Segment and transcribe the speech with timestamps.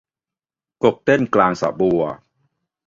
[0.83, 2.01] กบเต้นกลางสระบัว